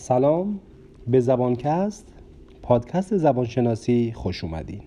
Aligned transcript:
سلام. 0.00 0.60
به 1.06 1.20
زبانکست 1.20 2.12
پادکست 2.62 3.16
زبانشناسی 3.16 4.12
خوش 4.14 4.44
اومدین. 4.44 4.80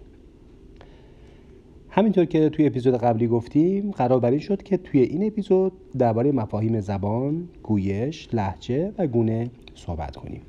همینطور 1.90 2.26
که 2.26 2.50
توی 2.50 2.66
اپیزود 2.66 2.98
قبلی 2.98 3.28
گفتیم 3.28 3.92
قرار 3.92 4.20
بر 4.20 4.38
شد 4.38 4.64
که 4.64 4.78
توی 4.78 5.02
این 5.02 5.28
اپیزود 5.28 5.72
درباره 5.98 6.32
مفاهیم 6.32 6.80
زبان، 6.80 7.50
گویش، 7.64 8.30
لحجه 8.34 8.94
و 8.98 9.08
گونه 9.08 9.50
صحبت 9.76 10.16
کنیم. 10.16 10.42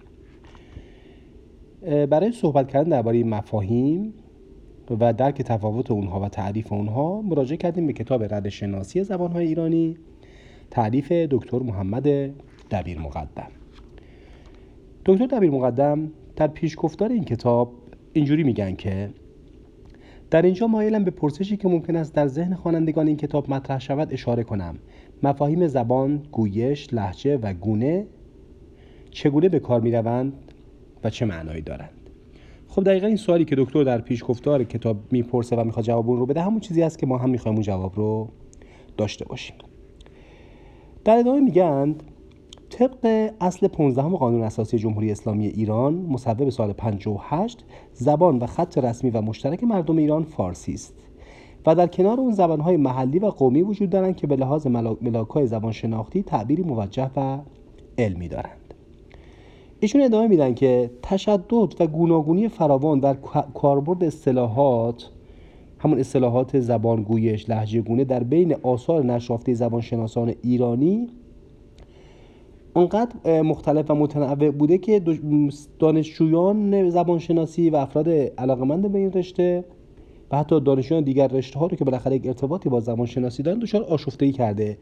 برای 2.07 2.33
صحبت 2.33 2.69
کردن 2.69 2.91
درباره 2.91 3.25
مفاهیم 3.25 4.15
و 5.01 5.13
درک 5.13 5.43
تفاوت 5.43 5.91
اونها 5.91 6.21
و 6.21 6.29
تعریف 6.29 6.73
اونها 6.73 7.23
مراجعه 7.23 7.57
کردیم 7.57 7.87
به 7.87 7.93
کتاب 7.93 8.35
رد 8.35 8.49
شناسی 8.49 9.05
زبانهای 9.05 9.47
ایرانی 9.47 9.97
تعریف 10.71 11.13
دکتر 11.13 11.59
محمد 11.59 12.09
دبیر 12.71 12.99
مقدم 12.99 13.49
دکتر 15.07 15.27
دبیر 15.27 15.51
مقدم 15.51 16.11
در 16.37 16.47
پیشگفتار 16.47 17.13
این 17.13 17.25
کتاب 17.25 17.73
اینجوری 18.13 18.43
میگن 18.43 18.75
که 18.75 19.11
در 20.31 20.43
اینجا 20.43 20.67
مایلم 20.67 21.05
به 21.05 21.11
پرسشی 21.11 21.57
که 21.57 21.69
ممکن 21.69 21.97
است 21.97 22.15
در 22.15 22.27
ذهن 22.27 22.55
خوانندگان 22.55 23.07
این 23.07 23.17
کتاب 23.17 23.51
مطرح 23.51 23.81
شود 23.81 24.13
اشاره 24.13 24.43
کنم. 24.43 24.79
مفاهیم 25.23 25.67
زبان، 25.67 26.23
گویش، 26.33 26.95
لحجه 26.95 27.37
و 27.37 27.53
گونه 27.53 28.07
چگونه 29.11 29.49
به 29.49 29.59
کار 29.59 29.81
می‌روند 29.81 30.33
و 31.05 31.11
چه 31.11 31.27
معنایی 31.27 31.63
دارند؟ 31.63 32.11
خب 32.69 32.85
دقیقا 32.85 33.07
این 33.07 33.17
سوالی 33.17 33.45
که 33.45 33.57
دکتر 33.57 33.85
در 33.85 34.01
پیشگفتار 34.01 34.65
کتاب 34.65 34.97
می‌پرسه 35.11 35.57
و 35.57 35.65
می‌خواد 35.65 35.85
جواب 35.85 36.11
اون 36.11 36.19
رو 36.19 36.27
بده 36.27 36.43
همون 36.43 36.61
چیزی 36.61 36.83
است 36.83 36.99
که 36.99 37.07
ما 37.07 37.19
هم 37.19 37.31
می‌خوایم 37.31 37.57
اون 37.57 37.63
جواب 37.63 37.97
رو 37.97 38.29
داشته 38.97 39.25
باشیم. 39.25 39.57
در 41.05 41.17
ادامه 41.17 41.41
میگند 41.41 42.03
طبق 42.75 43.31
اصل 43.41 43.69
15 43.69 44.03
قانون 44.03 44.43
اساسی 44.43 44.79
جمهوری 44.79 45.11
اسلامی 45.11 45.47
ایران 45.47 45.95
مصوب 45.95 46.51
سال 46.51 46.73
58 46.73 47.65
زبان 47.93 48.39
و 48.39 48.47
خط 48.47 48.79
رسمی 48.79 49.11
و 49.11 49.21
مشترک 49.21 49.65
مردم 49.65 49.97
ایران 49.97 50.23
فارسی 50.23 50.75
است. 50.75 50.95
و 51.67 51.75
در 51.75 51.87
کنار 51.87 52.21
اون 52.21 52.33
زبانهای 52.33 52.77
محلی 52.77 53.19
و 53.19 53.27
قومی 53.27 53.63
وجود 53.63 53.91
دارند 53.91 54.17
که 54.17 54.27
به 54.27 54.37
لحاظ 54.37 54.67
ملاکای 55.01 55.47
زبان 55.47 55.73
شناختی 55.73 56.23
تعبیری 56.23 56.63
موجه 56.63 57.11
و 57.17 57.39
علمی 57.99 58.29
دارند. 58.29 58.75
ایشون 59.81 60.03
ادامه 60.03 60.29
میدن 60.29 60.55
که 60.55 60.91
تشدد 61.03 61.81
و 61.81 61.87
گوناگونی 61.87 62.49
فراوان 62.49 63.01
در 63.01 63.15
کاربرد 63.55 64.05
اصطلاحات 64.05 65.11
همون 65.79 65.99
اصطلاحات 65.99 66.57
لحجه 67.49 67.81
گونه 67.81 68.05
در 68.05 68.23
بین 68.23 68.55
آثار 68.63 69.05
نشافته 69.05 69.55
زبانشناسان 69.55 70.35
ایرانی 70.43 71.09
اونقدر 72.75 73.43
مختلف 73.43 73.91
و 73.91 73.95
متنوع 73.95 74.51
بوده 74.51 74.79
که 74.79 75.03
دانشجویان 75.79 76.91
زبانشناسی 76.91 77.71
و 77.71 77.77
افراد 77.77 78.09
علاقمند 78.09 78.93
به 78.93 78.99
این 78.99 79.13
رشته 79.13 79.65
و 80.31 80.39
حتی 80.39 80.61
دانشجویان 80.61 81.05
دیگر 81.05 81.29
رشته 81.29 81.59
ها 81.59 81.67
رو 81.67 81.77
که 81.77 81.85
بالاخره 81.85 82.17
یک 82.17 82.27
ارتباطی 82.27 82.69
با 82.69 82.81
زبانشناسی 82.81 83.43
دارن 83.43 83.59
دچار 83.59 83.83
آشفتگی 83.83 84.33
کرده. 84.33 84.79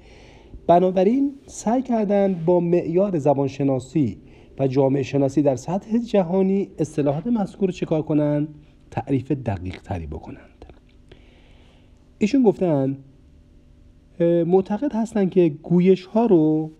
بنابراین 0.66 1.34
سعی 1.46 1.82
کردن 1.82 2.42
با 2.46 2.60
معیار 2.60 3.18
زبانشناسی 3.18 4.18
و 4.58 4.66
جامعه 4.66 5.02
شناسی 5.02 5.42
در 5.42 5.56
سطح 5.56 5.98
جهانی 5.98 6.68
اصطلاحات 6.78 7.26
مذکور 7.26 7.68
رو 7.68 7.72
چکار 7.72 8.02
کنن؟ 8.02 8.48
تعریف 8.90 9.32
دقیق 9.32 9.82
تری 9.82 10.06
بکنند. 10.06 10.64
ایشون 12.18 12.42
گفتن 12.42 12.96
معتقد 14.46 14.92
هستند 14.92 15.30
که 15.30 15.48
گویش 15.48 16.06
ها 16.06 16.26
رو 16.26 16.70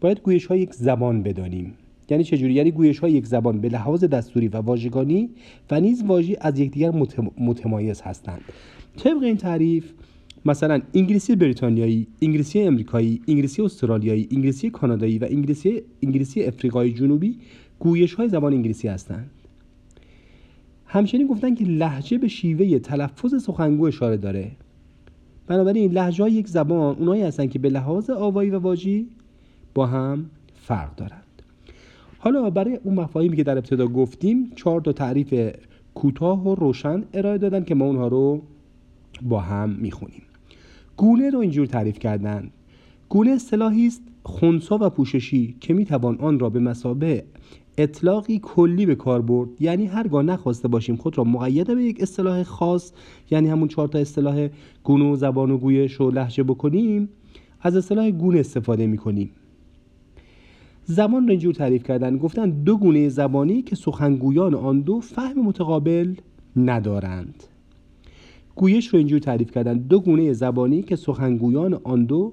باید 0.00 0.20
گویش 0.20 0.46
ها 0.46 0.56
یک 0.56 0.74
زبان 0.74 1.22
بدانیم 1.22 1.74
یعنی 2.10 2.24
چجوری 2.24 2.54
یعنی 2.54 2.70
گویش 2.70 2.98
ها 2.98 3.08
یک 3.08 3.26
زبان 3.26 3.60
به 3.60 3.68
لحاظ 3.68 4.04
دستوری 4.04 4.48
و 4.48 4.56
واژگانی 4.56 5.30
و 5.70 5.80
نیز 5.80 6.04
واژی 6.04 6.36
از 6.40 6.58
یکدیگر 6.58 6.92
متمایز 7.38 8.00
هستند 8.00 8.40
طبق 8.96 9.22
این 9.22 9.36
تعریف 9.36 9.92
مثلا 10.44 10.80
انگلیسی 10.94 11.36
بریتانیایی، 11.36 12.06
انگلیسی 12.22 12.60
امریکایی، 12.60 13.20
انگلیسی 13.28 13.62
استرالیایی، 13.62 14.28
انگلیسی 14.32 14.70
کانادایی 14.70 15.18
و 15.18 15.26
انگلیسی 15.30 15.82
انگلیسی 16.02 16.42
افریقای 16.42 16.92
جنوبی 16.92 17.38
گویش 17.78 18.14
های 18.14 18.28
زبان 18.28 18.52
انگلیسی 18.52 18.88
هستند. 18.88 19.30
همچنین 20.86 21.26
گفتن 21.26 21.54
که 21.54 21.64
لحجه 21.64 22.18
به 22.18 22.28
شیوه 22.28 22.78
تلفظ 22.78 23.42
سخنگو 23.42 23.84
اشاره 23.84 24.16
داره. 24.16 24.50
بنابراین 25.46 25.92
لحجه 25.92 26.22
های 26.22 26.32
یک 26.32 26.48
زبان 26.48 26.96
اونایی 26.96 27.22
هستن 27.22 27.46
که 27.46 27.58
به 27.58 27.68
لحاظ 27.68 28.10
آوایی 28.10 28.50
و 28.50 28.58
واژی 28.58 29.08
با 29.74 29.86
هم 29.86 30.30
فرق 30.54 30.94
دارند. 30.94 31.24
حالا 32.18 32.50
برای 32.50 32.80
اون 32.84 32.94
مفاهیمی 32.94 33.36
که 33.36 33.44
در 33.44 33.58
ابتدا 33.58 33.86
گفتیم 33.86 34.52
چهار 34.56 34.80
تا 34.80 34.92
تعریف 34.92 35.54
کوتاه 35.94 36.48
و 36.48 36.54
روشن 36.54 37.04
ارائه 37.14 37.38
دادن 37.38 37.64
که 37.64 37.74
ما 37.74 37.84
اونها 37.84 38.08
رو 38.08 38.42
با 39.22 39.40
هم 39.40 39.70
می‌خونیم. 39.70 40.22
گونه 40.96 41.30
رو 41.30 41.38
اینجور 41.38 41.66
تعریف 41.66 41.98
کردن. 41.98 42.50
گونه 43.08 43.30
اصطلاحی 43.30 43.86
است 43.86 44.02
خونسا 44.22 44.78
و 44.80 44.90
پوششی 44.90 45.56
که 45.60 45.74
می‌توان 45.74 46.18
آن 46.18 46.38
را 46.38 46.50
به 46.50 46.60
مسابه 46.60 47.24
اطلاقی 47.78 48.40
کلی 48.42 48.86
به 48.86 48.94
کار 48.94 49.22
برد. 49.22 49.48
یعنی 49.62 49.86
هرگاه 49.86 50.22
نخواسته 50.22 50.68
باشیم 50.68 50.96
خود 50.96 51.18
را 51.18 51.24
مقید 51.24 51.74
به 51.74 51.84
یک 51.84 52.02
اصطلاح 52.02 52.42
خاص 52.42 52.92
یعنی 53.30 53.48
همون 53.48 53.68
چهار 53.68 53.88
تا 53.88 53.98
اصطلاح 53.98 54.48
گونه 54.84 55.04
و 55.04 55.16
زبان 55.16 55.50
و 55.50 55.58
گویش 55.58 56.00
و 56.00 56.10
لحجه 56.10 56.42
بکنیم 56.42 57.08
از 57.60 57.76
اصطلاح 57.76 58.10
گونه 58.10 58.38
استفاده 58.40 58.86
می‌کنیم. 58.86 59.30
زبان 60.90 61.28
را 61.28 61.30
اینجور 61.30 61.54
تعریف 61.54 61.82
کردن. 61.82 62.18
گفتن 62.18 62.50
دو 62.50 62.76
گونه 62.76 63.08
زبانی 63.08 63.62
که 63.62 63.76
سخنگویان 63.76 64.54
آن 64.54 64.80
دو 64.80 65.00
فهم 65.00 65.42
متقابل 65.42 66.14
ندارند. 66.56 67.44
گویش 68.54 68.86
رو 68.88 68.98
اینجور 68.98 69.18
تعریف 69.18 69.50
کردن. 69.50 69.78
دو 69.78 70.00
گونه 70.00 70.32
زبانی 70.32 70.82
که 70.82 70.96
سخنگویان 70.96 71.80
آن 71.84 72.04
دو 72.04 72.32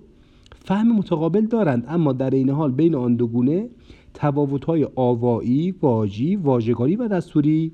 فهم 0.66 0.96
متقابل 0.96 1.46
دارند. 1.46 1.86
اما 1.88 2.14
در 2.14 2.30
این 2.30 2.50
حال 2.50 2.72
بین 2.72 2.96
آن 2.96 3.16
دو 3.16 3.28
گونه 3.28 3.70
تفاوت‌های 4.14 4.88
آوایی، 4.96 5.72
واژی، 5.72 6.36
واژگانی 6.36 6.96
و 6.96 7.08
دستوری 7.08 7.72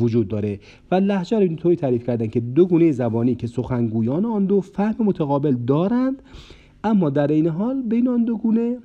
وجود 0.00 0.28
داره. 0.28 0.60
و 0.90 0.94
لهجه 0.94 1.36
رو 1.36 1.42
اینطوری 1.42 1.76
تعریف 1.76 2.06
کردن 2.06 2.26
که 2.26 2.40
دو 2.40 2.66
گونه 2.66 2.92
زبانی 2.92 3.34
که 3.34 3.46
سخنگویان 3.46 4.24
آن 4.24 4.44
دو 4.46 4.60
فهم 4.60 5.06
متقابل 5.06 5.56
دارند 5.66 6.22
اما 6.84 7.10
در 7.10 7.26
این 7.26 7.46
حال 7.46 7.82
بین 7.82 8.08
آن 8.08 8.24
دو 8.24 8.36
گونه 8.36 8.78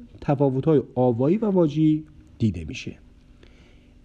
های 0.66 0.82
آوایی 0.96 1.38
و 1.38 1.46
واجی 1.46 2.04
دیده 2.40 2.66
میشه. 2.68 2.96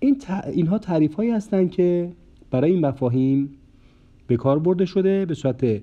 این 0.00 0.22
اینها 0.53 0.78
تعریف 0.78 1.14
هایی 1.14 1.31
هستند 1.31 1.70
که 1.70 2.12
برای 2.50 2.70
این 2.70 2.86
مفاهیم 2.86 3.50
به 4.26 4.36
کار 4.36 4.58
برده 4.58 4.84
شده 4.84 5.26
به 5.26 5.34
صورت 5.34 5.82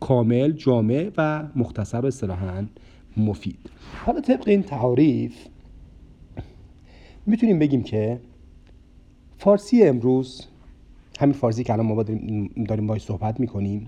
کامل 0.00 0.52
جامع 0.52 1.10
و 1.16 1.48
مختصر 1.56 2.00
و 2.00 2.06
اصطلاحا 2.06 2.64
مفید. 3.16 3.58
حالا 4.06 4.20
طبق 4.20 4.48
این 4.48 4.62
تعریف 4.62 5.34
می‌تونیم 7.26 7.58
بگیم 7.58 7.82
که 7.82 8.20
فارسی 9.38 9.82
امروز 9.82 10.46
همین 11.20 11.32
فارسی 11.32 11.64
که 11.64 11.72
الان 11.72 11.86
ما 11.86 12.02
داریم 12.66 12.86
باید 12.86 13.02
صحبت 13.02 13.40
می‌کنیم 13.40 13.86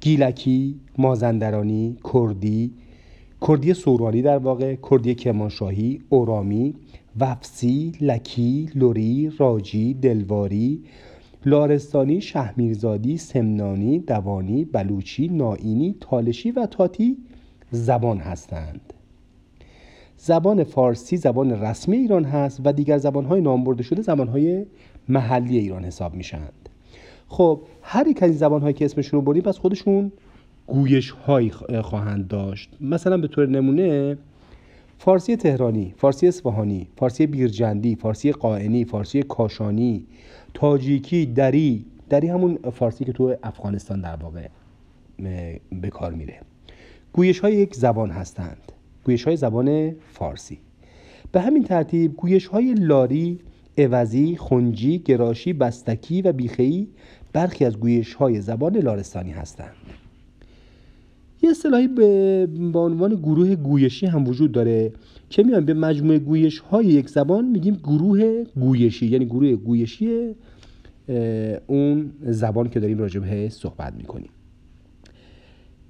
گیلکی، 0.00 0.80
مازندرانی، 0.98 1.96
کردی، 2.12 2.72
کردی 3.46 3.74
سورانی 3.74 4.22
در 4.22 4.38
واقع 4.38 4.76
کردی 4.90 5.14
کرمانشاهی 5.14 6.00
اورامی 6.08 6.74
وفسی 7.20 7.92
لکی 8.00 8.70
لوری 8.74 9.32
راجی 9.38 9.94
دلواری 9.94 10.84
لارستانی 11.46 12.20
شهمیرزادی 12.20 13.16
سمنانی 13.16 13.98
دوانی 13.98 14.64
بلوچی 14.64 15.28
نائینی 15.28 15.96
تالشی 16.00 16.50
و 16.50 16.66
تاتی 16.66 17.16
زبان 17.70 18.18
هستند. 18.18 18.92
زبان 20.16 20.64
فارسی 20.64 21.16
زبان 21.16 21.50
رسمی 21.50 21.96
ایران 21.96 22.24
هست 22.24 22.60
و 22.64 22.72
دیگر 22.72 22.98
زبانهای 22.98 23.40
نام 23.40 23.64
برده 23.64 23.82
شده 23.82 24.02
زبانهای 24.02 24.66
محلی 25.08 25.58
ایران 25.58 25.84
حساب 25.84 26.14
میشند 26.14 26.68
خب 27.28 27.60
هر 27.82 28.06
یک 28.06 28.22
از 28.22 28.28
این 28.28 28.38
زبانهایی 28.38 28.74
که 28.74 28.84
اسمشون 28.84 29.20
رو 29.20 29.26
بریم 29.26 29.42
پس 29.42 29.58
خودشون 29.58 30.12
گویش 30.68 31.10
هایی 31.10 31.50
خواهند 31.82 32.28
داشت. 32.28 32.70
مثلا 32.80 33.16
به 33.16 33.28
طور 33.28 33.48
نمونه 33.48 34.18
فارسی 34.98 35.36
تهرانی، 35.36 35.94
فارسی 35.96 36.28
اصفهانی، 36.28 36.88
فارسی 36.96 37.26
بیرجندی، 37.26 37.94
فارسی 37.94 38.32
قائنی، 38.32 38.84
فارسی 38.84 39.22
کاشانی، 39.22 40.06
تاجیکی، 40.54 41.26
دری 41.26 41.84
دری 42.10 42.28
همون 42.28 42.58
فارسی 42.72 43.04
که 43.04 43.12
تو 43.12 43.36
افغانستان 43.42 44.00
در 44.00 44.16
واقع 44.16 44.48
به 45.72 45.90
کار 45.90 46.12
میره. 46.12 46.40
گویش 47.12 47.40
های 47.40 47.54
یک 47.54 47.74
زبان 47.74 48.10
هستند. 48.10 48.72
گویش 49.04 49.24
های 49.24 49.36
زبان 49.36 49.94
فارسی. 50.12 50.58
به 51.32 51.40
همین 51.40 51.64
ترتیب 51.64 52.16
گویش 52.16 52.46
های 52.46 52.74
لاری، 52.74 53.38
عوضی، 53.78 54.36
خنجی، 54.36 54.98
گراشی، 54.98 55.52
بستکی 55.52 56.22
و 56.22 56.32
بیخی 56.32 56.88
برخی 57.32 57.64
از 57.64 57.78
گویش 57.78 58.14
های 58.14 58.40
زبان 58.40 58.76
لارستانی 58.76 59.30
هستند. 59.30 59.74
یه 61.42 61.50
اصطلاحی 61.50 61.88
به 62.72 62.78
عنوان 62.78 63.14
گروه 63.14 63.54
گویشی 63.54 64.06
هم 64.06 64.28
وجود 64.28 64.52
داره 64.52 64.92
که 65.30 65.42
میان 65.42 65.64
به 65.64 65.74
مجموعه 65.74 66.18
گویش 66.18 66.58
های 66.58 66.86
یک 66.86 67.08
زبان 67.08 67.44
میگیم 67.44 67.74
گروه 67.74 68.44
گویشی 68.44 69.06
یعنی 69.06 69.26
گروه 69.26 69.56
گویشی 69.56 70.34
اون 71.66 72.10
زبان 72.22 72.68
که 72.68 72.80
داریم 72.80 72.98
راجع 72.98 73.48
صحبت 73.48 73.94
می‌کنیم 73.94 74.30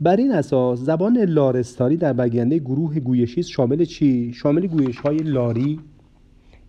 بر 0.00 0.16
این 0.16 0.32
اساس 0.32 0.80
زبان 0.80 1.18
لارستانی 1.18 1.96
در 1.96 2.12
برگنده 2.12 2.58
گروه 2.58 3.00
گویشی 3.00 3.42
شامل 3.42 3.84
چی؟ 3.84 4.32
شامل 4.32 4.66
گویش 4.66 4.98
های 4.98 5.16
لاری، 5.16 5.80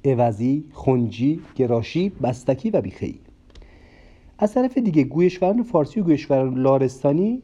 عوضی، 0.05 0.65
خنجی، 0.71 1.39
گراشی، 1.55 2.11
بستکی 2.23 2.69
و 2.69 2.81
بیخی 2.81 3.19
از 4.39 4.53
طرف 4.53 4.77
دیگه 4.77 5.03
گویشوران 5.03 5.63
فارسی 5.63 5.99
و 5.99 6.03
گویشوران 6.03 6.61
لارستانی 6.61 7.41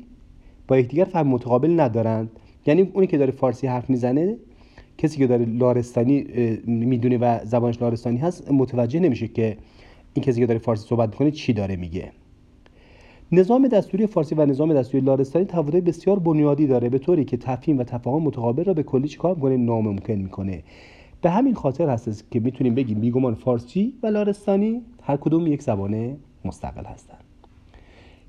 با 0.68 0.78
یکدیگر 0.78 1.06
فهم 1.06 1.28
متقابل 1.28 1.80
ندارند. 1.80 2.30
یعنی 2.66 2.82
اونی 2.94 3.08
که 3.08 3.18
داره 3.18 3.32
فارسی 3.32 3.68
حرف 3.68 3.90
می‌زنه 3.90 4.36
کسی 4.98 5.18
که 5.18 5.28
داره 5.28 5.46
لارستانی 5.46 6.26
می‌دونه 6.66 7.18
و 7.18 7.40
زبانش 7.46 7.82
لارستانی 7.82 8.18
هست 8.18 8.52
متوجه 8.52 9.00
نمیشه 9.00 9.28
که 9.28 9.58
این 10.14 10.26
کسی 10.26 10.40
که 10.40 10.46
داره 10.46 10.60
فارسی 10.60 10.88
صحبت 10.88 11.10
می‌کنه 11.10 11.32
چی 11.32 11.54
داره 11.54 11.76
میگه. 11.76 12.12
نظام 13.32 13.68
دستوری 13.68 14.08
فارسی 14.08 14.36
و 14.36 14.46
نظام 14.46 14.74
دستوری 14.74 15.06
لارستانی 15.06 15.46
تفاوت‌های 15.46 15.82
بسیار 15.82 16.20
بنیادی 16.20 16.68
داره 16.68 16.90
به 16.90 17.00
طوری 17.00 17.26
که 17.26 17.38
تفهیم 17.38 17.78
و 17.78 17.84
تفاهم 17.84 18.22
متقابل 18.22 18.64
را 18.64 18.74
به 18.74 18.84
کلی 18.84 19.08
چیکار 19.08 19.36
می‌کنه؟ 19.36 19.58
ناممکن 19.58 20.14
می‌کنه. 20.14 20.64
به 21.22 21.30
همین 21.30 21.54
خاطر 21.54 21.90
هست 21.90 22.32
که 22.32 22.40
می‌تونیم 22.40 22.76
بگیم 22.76 23.00
بیگمان 23.00 23.34
فارسی 23.34 23.94
و 24.04 24.08
لارستانی 24.08 24.82
هر 25.02 25.18
کدوم 25.18 25.48
یک 25.48 25.62
زبان 25.62 26.18
مستقل 26.46 26.86
هستند. 26.86 27.24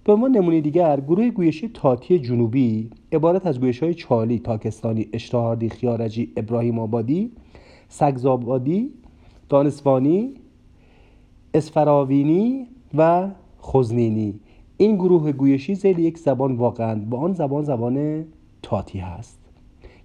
به 0.06 0.12
عنوان 0.12 0.30
نمونه 0.36 0.60
دیگر 0.60 1.00
گروه 1.00 1.30
گویشی 1.30 1.68
تاتی 1.68 2.18
جنوبی 2.18 2.90
عبارت 3.12 3.46
از 3.46 3.60
گویش 3.60 3.82
های 3.82 3.94
چالی، 3.94 4.38
تاکستانی، 4.38 5.08
اشتهاردی، 5.12 5.68
خیارجی، 5.68 6.32
ابراهیم 6.36 6.78
آبادی، 6.78 7.32
سگزابادی، 7.88 8.90
دانسوانی، 9.48 10.34
اسفراوینی 11.54 12.66
و 12.94 13.30
خزنینی 13.62 14.40
این 14.76 14.96
گروه 14.96 15.32
گویشی 15.32 15.74
زیر 15.74 15.98
یک 15.98 16.18
زبان 16.18 16.56
واقعا 16.56 16.94
با 16.94 17.18
آن 17.18 17.32
زبان 17.32 17.62
زبان 17.62 18.24
تاتی 18.62 18.98
هست. 18.98 19.38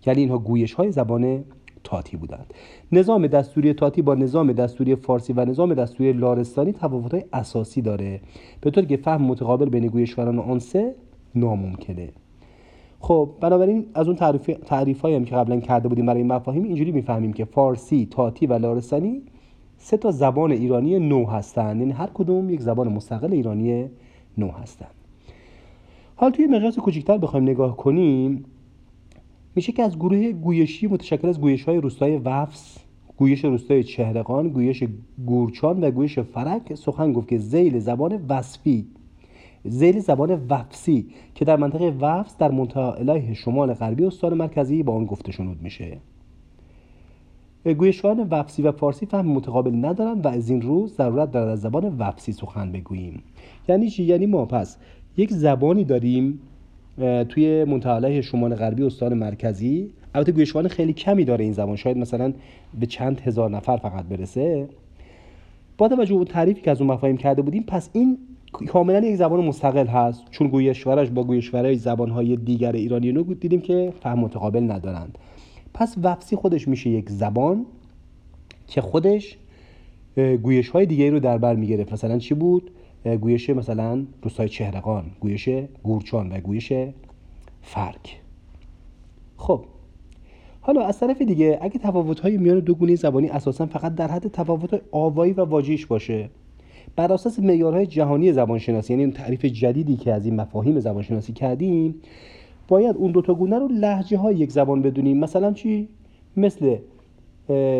یعنی 0.05 0.21
اینها 0.21 0.37
گویش 0.37 0.73
های 0.73 0.91
زبان 0.91 1.43
تاتی 1.83 2.17
بودند. 2.17 2.53
نظام 2.91 3.27
دستوری 3.27 3.73
تاتی 3.73 4.01
با 4.01 4.15
نظام 4.15 4.53
دستوری 4.53 4.95
فارسی 4.95 5.33
و 5.33 5.45
نظام 5.45 5.73
دستوری 5.73 6.13
لارستانی 6.13 6.73
تفاوت‌های 6.73 7.23
اساسی 7.33 7.81
داره. 7.81 8.21
به 8.61 8.71
طور 8.71 8.85
که 8.85 8.97
فهم 8.97 9.21
متقابل 9.21 9.69
بین 9.69 9.87
گویشوران 9.87 10.39
آن 10.39 10.59
سه 10.59 10.95
ناممکنه. 11.35 12.09
خب 12.99 13.29
بنابراین 13.39 13.85
از 13.93 14.07
اون 14.07 14.15
تعریف 14.65 15.05
هم 15.05 15.25
که 15.25 15.35
قبلا 15.35 15.59
کرده 15.59 15.87
بودیم 15.87 16.05
برای 16.05 16.23
مفاهیم 16.23 16.63
اینجوری 16.63 16.91
می‌فهمیم 16.91 17.33
که 17.33 17.45
فارسی، 17.45 18.07
تاتی 18.11 18.47
و 18.47 18.53
لارستانی 18.53 19.21
سه 19.77 19.97
تا 19.97 20.11
زبان 20.11 20.51
ایرانی 20.51 20.99
نو 20.99 21.25
هستند. 21.25 21.79
یعنی 21.79 21.91
هر 21.91 22.09
کدوم 22.13 22.49
یک 22.49 22.61
زبان 22.61 22.87
مستقل 22.87 23.33
ایرانی 23.33 23.85
نو 24.37 24.51
هستند. 24.51 24.91
حال 26.15 26.31
توی 26.31 26.47
مقیاس 26.47 26.79
کوچکتر 26.79 27.17
بخوایم 27.17 27.49
نگاه 27.49 27.77
کنیم 27.77 28.45
میشه 29.55 29.71
که 29.71 29.83
از 29.83 29.95
گروه 29.95 30.31
گویشی 30.31 30.87
متشکل 30.87 31.27
از 31.27 31.41
گویش 31.41 31.63
های 31.63 31.77
روستای 31.77 32.17
وفس 32.17 32.77
گویش 33.17 33.45
روستای 33.45 33.83
چهرقان 33.83 34.49
گویش 34.49 34.83
گورچان 35.25 35.83
و 35.83 35.91
گویش 35.91 36.19
فرک 36.19 36.75
سخن 36.75 37.13
گفت 37.13 37.27
که 37.27 37.37
زیل 37.37 37.79
زبان 37.79 38.25
وصفی 38.29 38.87
زیل 39.63 39.99
زبان 39.99 40.45
وفسی 40.49 41.05
که 41.35 41.45
در 41.45 41.57
منطقه 41.57 41.93
وفس 41.99 42.37
در 42.37 42.51
منطقه 42.51 43.33
شمال 43.33 43.73
غربی 43.73 44.05
استان 44.05 44.33
مرکزی 44.33 44.83
با 44.83 44.95
آن 44.95 45.05
گفته 45.05 45.31
شنود 45.31 45.61
میشه. 45.61 45.97
گویشوان 47.77 48.27
وفسی 48.29 48.61
و 48.61 48.71
فارسی 48.71 49.05
فهم 49.05 49.27
متقابل 49.27 49.85
ندارند 49.85 50.25
و 50.25 50.29
از 50.29 50.49
این 50.49 50.61
رو 50.61 50.87
ضرورت 50.87 51.31
دارد 51.31 51.47
از 51.47 51.61
زبان 51.61 51.95
وفسی 51.97 52.31
سخن 52.31 52.71
بگوییم. 52.71 53.23
یعنی 53.69 53.89
چی؟ 53.89 54.03
یعنی 54.03 54.25
ما 54.25 54.45
پس 54.45 54.77
یک 55.17 55.33
زبانی 55.33 55.83
داریم 55.83 56.39
توی 57.29 57.63
منطقه 57.63 58.21
شمال 58.21 58.55
غربی 58.55 58.83
استان 58.83 59.13
مرکزی 59.13 59.89
البته 60.15 60.31
گویشوان 60.31 60.67
خیلی 60.67 60.93
کمی 60.93 61.25
داره 61.25 61.43
این 61.43 61.53
زبان. 61.53 61.75
شاید 61.75 61.97
مثلا 61.97 62.33
به 62.79 62.85
چند 62.85 63.19
هزار 63.19 63.49
نفر 63.49 63.77
فقط 63.77 64.05
برسه. 64.05 64.67
با 65.77 65.87
توجه 65.87 66.17
به 66.17 66.25
تعریفی 66.25 66.61
که 66.61 66.71
از 66.71 66.81
اون 66.81 66.91
مفاهیم 66.91 67.17
کرده 67.17 67.41
بودیم 67.41 67.63
پس 67.63 67.89
این 67.93 68.17
کاملا 68.51 68.99
یک 68.99 69.15
زبان 69.15 69.45
مستقل 69.45 69.87
هست. 69.87 70.23
چون 70.31 70.47
گویشورش 70.47 71.09
با 71.09 71.23
گویشورهای 71.23 71.75
زبانهای 71.75 72.35
دیگر 72.35 72.71
ایرانی 72.71 73.11
نو 73.11 73.23
دیدیم 73.23 73.61
که 73.61 73.93
فهم 74.01 74.19
متقابل 74.19 74.71
ندارند. 74.71 75.17
پس 75.73 75.95
وفسی 76.03 76.35
خودش 76.35 76.67
میشه 76.67 76.89
یک 76.89 77.09
زبان 77.09 77.65
که 78.67 78.81
خودش 78.81 79.37
گویش 80.41 80.69
های 80.69 80.85
دیگری 80.85 81.09
رو 81.09 81.19
در 81.19 81.37
بر 81.37 81.55
می‌گرفت. 81.55 81.93
مثلا 81.93 82.17
چی 82.17 82.33
بود؟ 82.33 82.71
گویش 83.05 83.49
مثلا 83.49 84.05
روستای 84.21 84.49
چهرقان 84.49 85.05
گویش 85.19 85.49
گورچان 85.83 86.31
و 86.31 86.39
گویش 86.39 86.73
فرک. 87.61 88.21
خب 89.37 89.65
حالا 90.61 90.85
از 90.85 90.99
طرف 90.99 91.21
دیگه 91.21 91.59
اگه 91.61 91.79
تفاوت 91.79 92.19
های 92.19 92.37
میان 92.37 92.59
دو 92.59 92.75
گونه 92.75 92.95
زبانی 92.95 93.29
اساسا 93.29 93.65
فقط 93.65 93.95
در 93.95 94.11
حد 94.11 94.27
تفاوت 94.27 94.81
آوایی 94.91 95.33
و 95.33 95.41
واژیش 95.45 95.85
باشه 95.85 96.29
بر 96.95 97.13
اساس 97.13 97.39
معیارهای 97.39 97.85
جهانی 97.85 98.33
زبانشناسی 98.33 98.93
یعنی 98.93 99.11
تعریف 99.11 99.45
جدیدی 99.45 99.95
که 99.95 100.13
از 100.13 100.25
این 100.25 100.35
مفاهیم 100.35 100.79
زبانشناسی 100.79 101.33
کردیم 101.33 101.95
باید 102.67 102.95
اون 102.95 103.11
دوتا 103.11 103.33
گونه 103.33 103.59
رو 103.59 103.67
لحجه 103.67 104.17
های 104.17 104.35
یک 104.35 104.51
زبان 104.51 104.81
بدونیم. 104.81 105.17
مثلا 105.17 105.53
چی؟ 105.53 105.87
مثل 106.37 106.77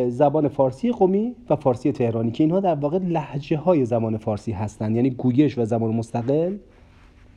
زبان 0.10 0.48
فارسی 0.48 0.92
قومی 0.92 1.36
و 1.50 1.56
فارسی 1.56 1.92
تهرانی 1.92 2.32
که 2.32 2.44
اینها 2.44 2.60
در 2.60 2.76
واقع 2.76 2.98
لحجه 2.98 3.58
های 3.58 3.86
زبان 3.86 4.18
فارسی 4.18 4.52
هستند. 4.52 4.96
یعنی 4.96 5.10
گویش 5.10 5.58
و 5.58 5.66
زبان 5.66 5.96
مستقل 5.96 6.58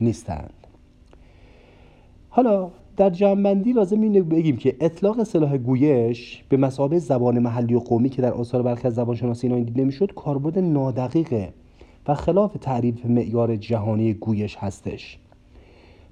نیستند. 0.01 0.53
حالا 2.29 2.71
در 2.97 3.09
جمعبندی 3.09 3.73
لازم 3.73 4.01
اینه 4.01 4.21
بگیم 4.21 4.57
که 4.57 4.75
اطلاق 4.79 5.19
اصطلاح 5.19 5.57
گویش 5.57 6.43
به 6.49 6.57
مسابقه 6.57 6.99
زبان 6.99 7.39
محلی 7.39 7.73
و 7.73 7.79
قومی 7.79 8.09
که 8.09 8.21
در 8.21 8.33
آثار 8.33 8.61
برخی 8.61 8.87
از 8.87 8.95
زبان 8.95 9.15
شناسی 9.15 9.47
اینا 9.47 9.59
دیده 9.59 9.83
می‌شد 9.83 10.13
کاربرد 10.13 10.59
نادقیقه 10.59 11.53
و 12.07 12.13
خلاف 12.13 12.57
تعریف 12.61 13.05
معیار 13.05 13.55
جهانی 13.55 14.13
گویش 14.13 14.57
هستش. 14.57 15.19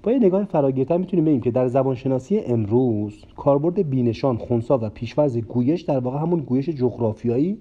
با 0.04 0.12
یه 0.12 0.18
نگاه 0.18 0.44
فراگیرتر 0.44 0.96
می‌تونیم 0.96 1.24
بگیم 1.24 1.40
که 1.40 1.50
در 1.50 1.66
زبانشناسی 1.66 2.38
امروز 2.38 3.24
کاربرد 3.36 3.90
بینشان 3.90 4.36
خونسا 4.36 4.78
و 4.82 4.88
پیشورز 4.88 5.38
گویش 5.38 5.82
در 5.82 5.98
واقع 5.98 6.18
همون 6.18 6.40
گویش 6.40 6.68
جغرافیایی 6.68 7.58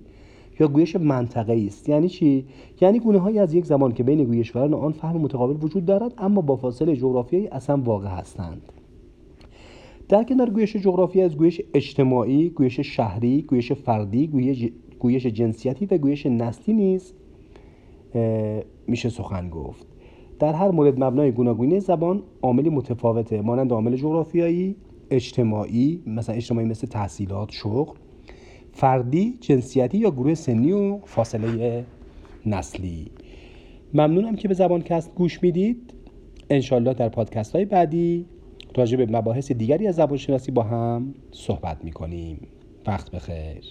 یا 0.59 0.67
گویش 0.67 0.95
منطقه 0.95 1.63
است. 1.67 1.89
یعنی 1.89 2.09
چی؟ 2.09 2.45
یعنی 2.81 2.99
گونه 2.99 3.19
هایی 3.19 3.39
از 3.39 3.53
یک 3.53 3.65
زبان 3.65 3.91
که 3.91 4.03
بین 4.03 4.23
گویشوران 4.23 4.73
آن 4.73 4.91
فهم 4.91 5.17
متقابل 5.17 5.63
وجود 5.65 5.85
دارد 5.85 6.13
اما 6.17 6.41
با 6.41 6.55
فاصله 6.55 6.95
جغرافیایی 6.95 7.47
اصلا 7.47 7.77
واقع 7.77 8.07
هستند. 8.07 8.61
در 10.09 10.23
کنار 10.23 10.49
گویش 10.49 10.77
جغرافیایی 10.77 11.25
از 11.25 11.37
گویش 11.37 11.61
اجتماعی 11.73 12.49
گویش 12.49 12.79
شهری 12.79 13.41
گویش 13.41 13.71
فردی 13.71 14.27
گویش, 14.27 14.69
گویش 14.99 15.27
جنسیتی 15.27 15.85
و 15.85 15.97
گویش 15.97 16.25
نسلی 16.25 16.73
نیز 16.73 17.13
میشه 18.87 19.09
سخن 19.09 19.49
گفت. 19.49 19.92
در 20.43 20.53
هر 20.53 20.71
مورد 20.71 21.03
مبنای 21.03 21.31
گوناگونی 21.31 21.79
زبان 21.79 22.23
عاملی 22.41 22.69
متفاوته 22.69 23.41
مانند 23.41 23.71
عامل 23.71 23.95
جغرافیایی 23.95 24.75
اجتماعی 25.11 26.03
مثلا 26.07 26.35
اجتماعی 26.35 26.67
مثل 26.67 26.87
تحصیلات 26.87 27.51
شغل 27.51 27.97
فردی 28.73 29.37
جنسیتی 29.41 29.97
یا 29.97 30.11
گروه 30.11 30.33
سنی 30.33 30.71
و 30.71 30.99
فاصله 31.05 31.85
نسلی. 32.45 33.11
ممنونم 33.93 34.35
که 34.35 34.47
به 34.47 34.53
زبان 34.53 34.81
کست 34.81 35.15
گوش 35.15 35.43
می‌دید. 35.43 35.93
انشالله 36.49 36.93
در 36.93 37.09
پادکست 37.09 37.55
های 37.55 37.65
بعدی 37.65 38.25
راجع 38.75 38.97
به 38.97 39.17
مباحث 39.17 39.51
دیگری 39.51 39.87
از 39.87 39.95
زبان 39.95 40.17
شناسی 40.17 40.51
با 40.51 40.63
هم 40.63 41.13
صحبت 41.31 41.85
می‌کنیم. 41.85 42.47
وقت 42.87 43.11
بخیر. 43.11 43.63